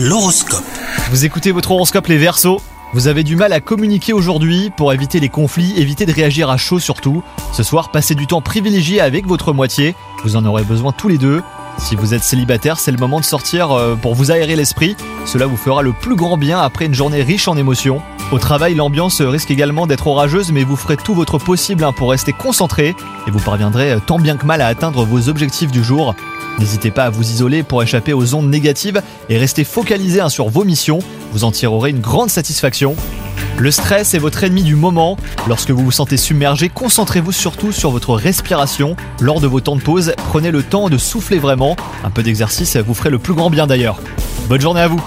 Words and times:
L'horoscope. 0.00 0.62
Vous 1.10 1.24
écoutez 1.24 1.50
votre 1.50 1.72
horoscope 1.72 2.06
les 2.06 2.18
Verseaux 2.18 2.62
Vous 2.92 3.08
avez 3.08 3.24
du 3.24 3.34
mal 3.34 3.52
à 3.52 3.60
communiquer 3.60 4.12
aujourd'hui 4.12 4.70
pour 4.76 4.92
éviter 4.92 5.18
les 5.18 5.28
conflits, 5.28 5.76
éviter 5.76 6.06
de 6.06 6.12
réagir 6.12 6.50
à 6.50 6.56
chaud 6.56 6.78
surtout. 6.78 7.24
Ce 7.52 7.64
soir, 7.64 7.90
passez 7.90 8.14
du 8.14 8.28
temps 8.28 8.40
privilégié 8.40 9.00
avec 9.00 9.26
votre 9.26 9.52
moitié, 9.52 9.96
vous 10.22 10.36
en 10.36 10.44
aurez 10.44 10.62
besoin 10.62 10.92
tous 10.92 11.08
les 11.08 11.18
deux. 11.18 11.42
Si 11.78 11.96
vous 11.96 12.14
êtes 12.14 12.22
célibataire, 12.22 12.78
c'est 12.78 12.92
le 12.92 12.96
moment 12.96 13.18
de 13.18 13.24
sortir 13.24 13.72
euh, 13.72 13.96
pour 13.96 14.14
vous 14.14 14.30
aérer 14.30 14.54
l'esprit. 14.54 14.96
Cela 15.26 15.46
vous 15.46 15.56
fera 15.56 15.82
le 15.82 15.92
plus 15.92 16.14
grand 16.14 16.36
bien 16.36 16.60
après 16.60 16.86
une 16.86 16.94
journée 16.94 17.22
riche 17.24 17.48
en 17.48 17.56
émotions. 17.56 18.00
Au 18.30 18.38
travail, 18.38 18.74
l'ambiance 18.74 19.22
risque 19.22 19.50
également 19.50 19.86
d'être 19.86 20.06
orageuse, 20.06 20.52
mais 20.52 20.62
vous 20.62 20.76
ferez 20.76 20.98
tout 20.98 21.14
votre 21.14 21.38
possible 21.38 21.82
hein, 21.82 21.94
pour 21.94 22.10
rester 22.10 22.34
concentré 22.34 22.94
et 23.26 23.30
vous 23.30 23.38
parviendrez 23.38 23.92
euh, 23.92 24.00
tant 24.06 24.18
bien 24.18 24.36
que 24.36 24.44
mal 24.44 24.60
à 24.60 24.66
atteindre 24.66 25.06
vos 25.06 25.30
objectifs 25.30 25.72
du 25.72 25.82
jour. 25.82 26.14
N'hésitez 26.58 26.90
pas 26.90 27.04
à 27.04 27.10
vous 27.10 27.22
isoler 27.22 27.62
pour 27.62 27.82
échapper 27.82 28.12
aux 28.12 28.34
ondes 28.34 28.50
négatives 28.50 29.00
et 29.30 29.38
rester 29.38 29.64
focalisé 29.64 30.20
hein, 30.20 30.28
sur 30.28 30.50
vos 30.50 30.64
missions, 30.64 30.98
vous 31.32 31.44
en 31.44 31.52
tirerez 31.52 31.88
une 31.88 32.00
grande 32.00 32.28
satisfaction. 32.28 32.96
Le 33.56 33.70
stress 33.70 34.12
est 34.12 34.18
votre 34.18 34.44
ennemi 34.44 34.62
du 34.62 34.76
moment. 34.76 35.16
Lorsque 35.46 35.70
vous 35.70 35.84
vous 35.84 35.90
sentez 35.90 36.18
submergé, 36.18 36.68
concentrez-vous 36.68 37.32
surtout 37.32 37.72
sur 37.72 37.90
votre 37.90 38.14
respiration. 38.14 38.94
Lors 39.20 39.40
de 39.40 39.46
vos 39.46 39.60
temps 39.60 39.76
de 39.76 39.80
pause, 39.80 40.12
prenez 40.28 40.50
le 40.50 40.62
temps 40.62 40.90
de 40.90 40.98
souffler 40.98 41.38
vraiment. 41.38 41.76
Un 42.04 42.10
peu 42.10 42.22
d'exercice 42.22 42.76
vous 42.76 42.94
ferait 42.94 43.10
le 43.10 43.18
plus 43.18 43.32
grand 43.32 43.48
bien 43.48 43.66
d'ailleurs. 43.66 43.98
Bonne 44.50 44.60
journée 44.60 44.82
à 44.82 44.88
vous 44.88 45.02